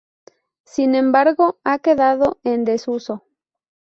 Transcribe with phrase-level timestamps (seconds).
[0.63, 3.23] Sin embargo ha quedado en desuso.